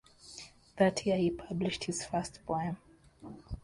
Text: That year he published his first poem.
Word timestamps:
That 0.77 1.05
year 1.05 1.15
he 1.15 1.29
published 1.29 1.83
his 1.83 2.03
first 2.03 2.39
poem. 2.47 2.77